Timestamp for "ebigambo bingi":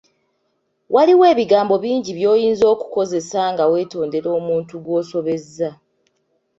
1.33-2.11